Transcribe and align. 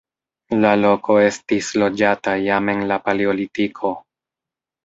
La 0.61 0.71
loko 0.77 1.17
estis 1.25 1.69
loĝata 1.83 2.35
jam 2.47 2.73
en 2.75 2.81
la 2.93 2.99
paleolitiko. 3.07 3.93